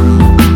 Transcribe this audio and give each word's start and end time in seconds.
you 0.00 0.49